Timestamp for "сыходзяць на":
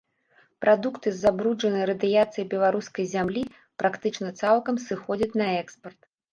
4.89-5.47